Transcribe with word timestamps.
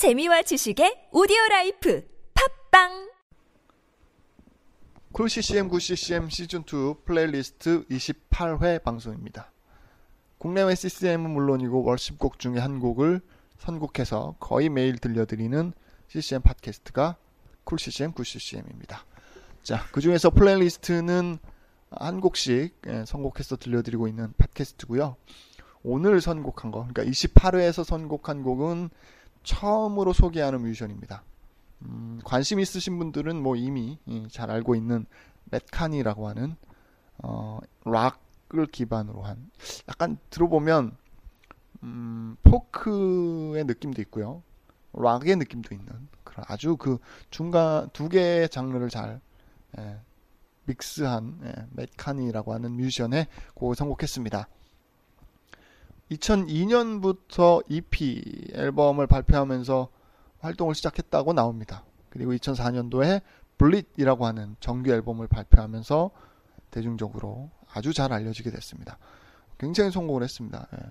재미와 0.00 0.40
지식의 0.40 1.08
오디오 1.12 1.36
life 1.50 2.02
팟빵 2.70 3.10
Cool 5.12 5.28
CCM 5.28 5.68
Good 5.68 5.78
CCM 5.78 6.30
시즌 6.30 6.60
2 6.60 7.04
플레이리스트 7.04 7.86
28회 7.88 8.82
방송입니다. 8.82 9.52
국내외 10.38 10.74
CCM은 10.74 11.28
물론이고 11.28 11.84
worship곡 11.84 12.38
중에 12.38 12.60
한 12.60 12.80
곡을 12.80 13.20
선곡해서 13.58 14.36
거의 14.40 14.70
매일 14.70 14.96
들려드리는 14.96 15.74
CCM 16.08 16.40
팟캐스트가 16.40 17.18
Cool 17.64 17.78
CCM 17.78 18.12
Good 18.12 18.24
CCM입니다. 18.24 19.04
자, 19.62 19.84
그 19.92 20.00
중에서 20.00 20.30
playlist는 20.30 21.36
한 21.90 22.20
곡씩 22.22 22.74
예, 22.86 23.04
선곡해서 23.04 23.56
들려드리고 23.56 24.08
있는 24.08 24.32
팟캐스트고요. 24.38 25.16
오늘 25.82 26.22
선곡한 26.22 26.70
거, 26.70 26.86
그러니까 26.86 27.04
28회에서 27.04 27.84
선곡한 27.84 28.42
곡은 28.42 28.88
처음으로 29.42 30.12
소개하는 30.12 30.62
뮤지션입니다. 30.62 31.22
음, 31.82 32.20
관심 32.24 32.60
있으신 32.60 32.98
분들은 32.98 33.42
뭐 33.42 33.56
이미 33.56 33.98
예, 34.08 34.28
잘 34.28 34.50
알고 34.50 34.74
있는 34.74 35.06
맷카니라고 35.46 36.28
하는 36.28 36.56
어, 37.22 37.58
락을 37.84 38.66
기반으로 38.66 39.22
한 39.22 39.50
약간 39.88 40.18
들어보면 40.30 40.96
음, 41.82 42.36
포크의 42.42 43.64
느낌도 43.64 44.02
있고요. 44.02 44.42
락의 44.92 45.36
느낌도 45.36 45.74
있는 45.74 46.08
그런 46.24 46.44
아주 46.48 46.76
그 46.76 46.98
중간 47.30 47.88
두 47.92 48.08
개의 48.08 48.48
장르를 48.48 48.88
잘 48.90 49.20
예, 49.78 50.00
믹스한 50.64 51.40
예, 51.44 51.66
맷카니라고 51.70 52.52
하는 52.52 52.72
뮤지션의 52.72 53.26
곡을 53.54 53.74
선곡했습니다. 53.76 54.48
2002년부터 56.10 57.62
EP 57.68 58.50
앨범을 58.54 59.06
발표하면서 59.06 59.88
활동을 60.40 60.74
시작했다고 60.74 61.32
나옵니다. 61.32 61.84
그리고 62.08 62.32
2004년도에 62.32 63.22
블릿이라고 63.58 64.26
하는 64.26 64.56
정규 64.60 64.90
앨범을 64.90 65.28
발표하면서 65.28 66.10
대중적으로 66.70 67.50
아주 67.72 67.92
잘 67.92 68.12
알려지게 68.12 68.50
됐습니다. 68.50 68.98
굉장히 69.58 69.90
성공을 69.90 70.22
했습니다. 70.22 70.66
예. 70.74 70.90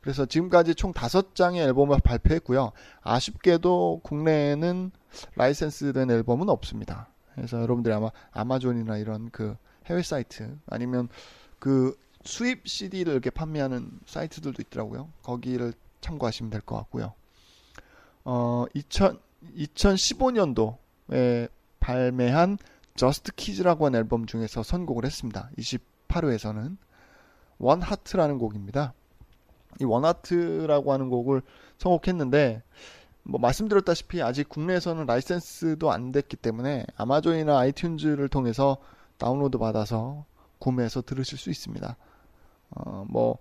그래서 0.00 0.26
지금까지 0.26 0.74
총 0.74 0.92
5장의 0.92 1.58
앨범을 1.58 2.00
발표했고요. 2.02 2.72
아쉽게도 3.02 4.00
국내에는 4.02 4.90
라이센스된 5.36 6.10
앨범은 6.10 6.48
없습니다. 6.48 7.08
그래서 7.34 7.60
여러분들이 7.60 7.94
아마 7.94 8.10
아마존이나 8.32 8.96
이런 8.96 9.30
그 9.30 9.56
해외 9.86 10.02
사이트 10.02 10.58
아니면 10.66 11.08
그 11.58 11.96
수입 12.24 12.66
CD를 12.68 13.12
이렇게 13.12 13.30
판매하는 13.30 13.90
사이트들도 14.06 14.62
있더라고요. 14.62 15.10
거기를 15.22 15.72
참고하시면 16.00 16.50
될 16.50 16.60
것 16.60 16.76
같고요. 16.76 17.14
어, 18.24 18.66
2000, 18.74 19.18
2015년도에 19.56 21.48
발매한 21.80 22.58
Just 22.94 23.32
Kids라고 23.34 23.86
하는 23.86 23.98
앨범 23.98 24.26
중에서 24.26 24.62
선곡을 24.62 25.04
했습니다. 25.06 25.50
28회에서는 25.58 26.76
One 27.58 27.75
Heart라는 27.75 28.38
곡입니다. 28.38 28.92
이 29.80 29.84
One 29.84 30.11
Heart라고 30.11 30.92
하는 30.92 31.08
곡을 31.08 31.42
선곡했는데 31.78 32.62
뭐 33.22 33.40
말씀드렸다시피 33.40 34.22
아직 34.22 34.48
국내에서는 34.48 35.06
라이센스도 35.06 35.90
안 35.92 36.12
됐기 36.12 36.36
때문에 36.36 36.84
아마존이나 36.96 37.58
아이튠즈를 37.60 38.30
통해서 38.30 38.78
다운로드 39.18 39.58
받아서 39.58 40.24
구매해서 40.58 41.02
들으실 41.02 41.38
수 41.38 41.50
있습니다. 41.50 41.96
어, 42.70 43.04
뭐, 43.08 43.38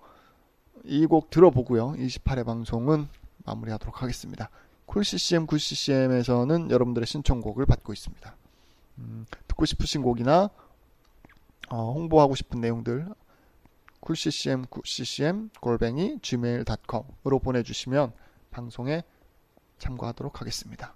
이 0.85 1.05
곡 1.07 1.29
들어보고요. 1.29 1.93
28회 1.93 2.45
방송은 2.45 3.07
마무리하도록 3.45 4.01
하겠습니다. 4.01 4.49
Cool 4.85 5.15
CCM, 5.15 5.45
Good 5.45 5.79
CCM에서는 5.79 6.71
여러분들의 6.71 7.05
신청곡을 7.05 7.65
받고 7.65 7.93
있습니다. 7.93 8.35
음, 8.99 9.25
듣고 9.47 9.65
싶으신 9.65 10.01
곡이나 10.01 10.49
어, 11.69 11.91
홍보하고 11.93 12.35
싶은 12.35 12.59
내용들 12.61 13.07
Cool 13.99 14.32
CCM, 14.32 14.65
Good 14.65 15.07
CCM, 15.07 15.49
골뱅이, 15.59 16.17
gmail.com으로 16.21 17.39
보내주시면 17.39 18.13
방송에 18.49 19.03
참고하도록 19.77 20.41
하겠습니다. 20.41 20.95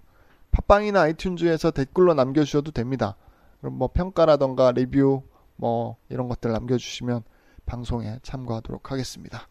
팟빵이나 0.50 1.02
아이튠즈에서 1.04 1.74
댓글로 1.74 2.14
남겨주셔도 2.14 2.70
됩니다. 2.72 3.16
그럼 3.60 3.78
뭐 3.78 3.88
평가라던가 3.88 4.72
리뷰 4.72 5.22
뭐 5.56 5.96
이런 6.08 6.28
것들 6.28 6.50
남겨주시면 6.50 7.22
방송에 7.66 8.18
참고하도록 8.22 8.90
하겠습니다. 8.90 9.48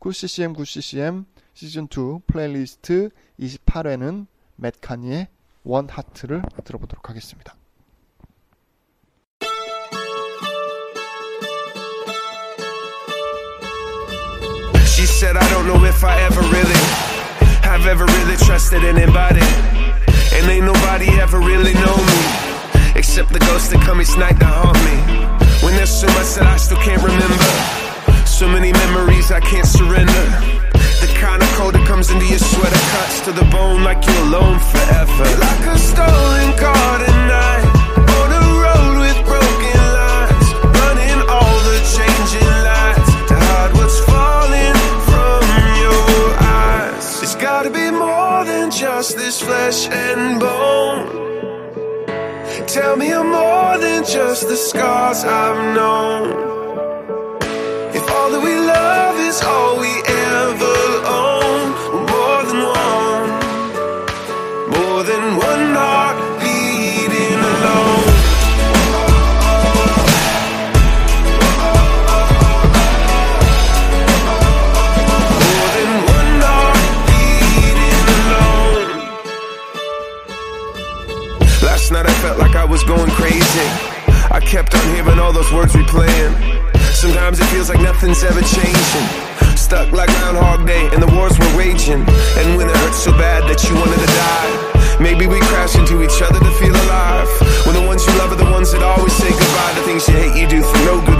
Cool 0.00 0.31
CCM 0.31 0.54
Good 0.56 0.95
CCM 0.95 1.24
시즌2 1.54 2.26
플레이리스트 2.26 3.10
28회는 3.38 4.26
Mat 4.56 4.74
Kearney의 4.74 5.28
One 5.64 5.88
Heart를 5.88 6.42
들어보도록 6.64 7.08
하겠습니다. 7.10 7.54
She 14.86 15.06
said, 15.06 15.36
I 15.36 15.48
don't 15.48 15.66
know 15.66 15.82
if 15.86 16.04
I 16.04 16.20
ever 16.24 16.42
really 16.42 16.80
have 17.64 17.86
ever 17.86 18.04
really 18.04 18.36
trusted 18.36 18.84
anybody. 18.84 19.44
And 20.34 20.48
ain't 20.50 20.66
nobody 20.66 21.08
ever 21.20 21.38
really 21.40 21.72
know 21.72 21.96
me. 21.96 22.20
Except 22.96 23.32
the 23.32 23.38
ghost 23.40 23.70
that 23.70 23.80
come 23.82 24.00
each 24.00 24.16
night 24.18 24.38
to 24.40 24.46
haunt 24.46 24.76
me. 24.84 25.39
Much 25.80 26.36
that 26.36 26.44
I 26.44 26.58
still 26.58 26.76
can't 26.76 27.00
remember. 27.00 27.48
So 28.28 28.46
many 28.46 28.70
memories 28.70 29.32
I 29.32 29.40
can't 29.40 29.64
surrender. 29.66 30.24
The 31.00 31.08
kind 31.16 31.40
of 31.40 31.48
cold 31.56 31.72
that 31.72 31.88
comes 31.88 32.10
into 32.12 32.26
your 32.28 32.38
sweater 32.38 32.84
cuts 32.92 33.24
to 33.24 33.32
the 33.32 33.48
bone 33.48 33.82
like 33.82 34.04
you're 34.04 34.24
alone 34.28 34.60
forever. 34.60 35.24
Like 35.40 35.64
a 35.72 35.78
stolen 35.80 36.52
car 36.60 36.92
tonight. 37.00 37.64
On 37.96 38.28
a 38.28 38.44
road 38.60 38.94
with 39.00 39.20
broken. 39.24 39.80
Running 40.68 41.20
all 41.32 41.56
the 41.64 41.80
changing 41.96 42.54
lights. 42.60 43.10
To 43.32 43.34
hide 43.40 43.72
what's 43.72 44.04
falling 44.04 44.76
from 45.08 45.40
your 45.80 46.20
eyes. 46.44 47.24
It's 47.24 47.40
gotta 47.40 47.72
be 47.72 47.88
more 47.88 48.44
than 48.44 48.68
just 48.70 49.16
this 49.16 49.40
flesh 49.40 49.88
and 49.88 50.38
bone. 50.38 51.08
Tell 52.68 52.96
me 53.00 53.12
I'm 53.16 53.32
more 53.32 53.49
than 54.00 54.08
just 54.08 54.48
the 54.48 54.56
scars 54.56 55.24
I've 55.24 55.74
known. 55.74 56.30
If 57.94 58.02
all 58.10 58.30
that 58.30 58.42
we 58.42 58.54
love 58.54 59.16
is 59.28 59.42
all 59.42 59.78
we 59.78 59.92
ever 60.06 60.80
own, 61.20 61.72
more 62.14 62.42
than 62.48 62.60
one, 62.80 63.30
more 64.76 65.02
than 65.02 65.36
one 65.36 65.74
heart 65.74 66.18
beating 66.40 67.40
alone. 67.52 68.08
Last 81.62 81.92
night 81.92 82.06
I 82.06 82.14
felt 82.22 82.38
like 82.38 82.56
I 82.56 82.64
was 82.64 82.82
going 82.84 83.10
crazy. 83.10 83.89
I 84.32 84.38
kept 84.38 84.74
on 84.76 84.94
hearing 84.94 85.18
all 85.18 85.32
those 85.32 85.50
words 85.52 85.74
replaying. 85.74 86.32
Sometimes 86.94 87.40
it 87.40 87.46
feels 87.46 87.68
like 87.68 87.80
nothing's 87.80 88.22
ever 88.22 88.40
changing. 88.40 89.06
Stuck 89.58 89.90
like 89.90 90.08
Groundhog 90.22 90.66
Day 90.66 90.88
and 90.94 91.02
the 91.02 91.10
wars 91.18 91.36
were 91.36 91.52
raging. 91.58 92.06
And 92.38 92.56
when 92.56 92.70
it 92.70 92.76
hurts 92.76 93.02
so 93.02 93.10
bad 93.18 93.42
that 93.50 93.58
you 93.66 93.74
wanted 93.74 93.98
to 93.98 94.06
die, 94.06 95.02
maybe 95.02 95.26
we 95.26 95.40
crash 95.50 95.74
into 95.74 96.02
each 96.06 96.22
other 96.22 96.38
to 96.38 96.50
feel 96.62 96.70
alive. 96.70 97.26
When 97.66 97.74
the 97.74 97.82
ones 97.82 98.06
you 98.06 98.14
love 98.22 98.30
are 98.30 98.38
the 98.38 98.50
ones 98.54 98.70
that 98.70 98.82
always 98.86 99.12
say 99.18 99.30
goodbye 99.34 99.74
to 99.74 99.82
things 99.82 100.06
you 100.06 100.14
hate, 100.14 100.38
you 100.38 100.46
do 100.46 100.62
for 100.62 100.78
no 100.86 101.02
good 101.02 101.19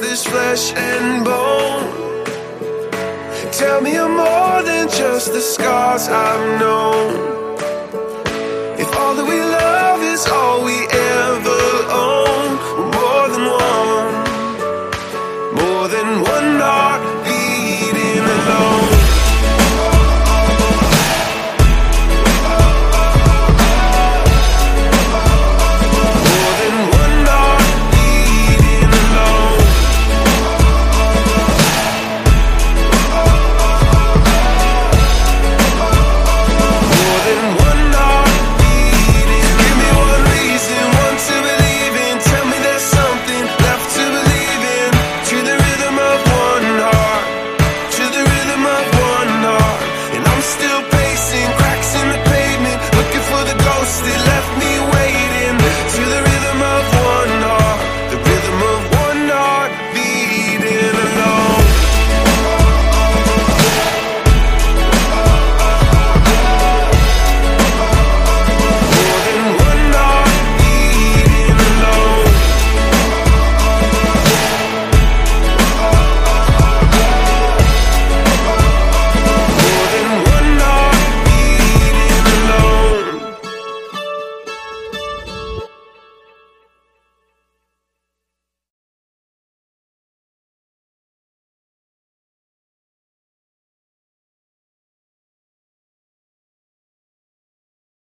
this 0.00 0.26
flesh 0.26 0.72
and 0.74 1.24
bone? 1.24 2.24
Tell 3.52 3.80
me 3.80 3.94
you're 3.94 4.08
more 4.08 4.62
than 4.62 4.88
just 4.88 5.32
the 5.32 5.40
scars 5.40 6.08
I've 6.08 6.60
known. 6.60 7.47